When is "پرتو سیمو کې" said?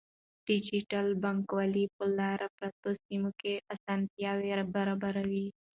2.57-3.53